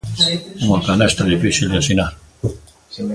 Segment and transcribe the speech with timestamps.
[0.65, 2.11] Unha canastra difícil de asinar.